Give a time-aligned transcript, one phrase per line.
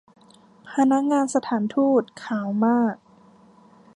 [0.73, 2.95] พนักงานสถานฑูต ขาวมาก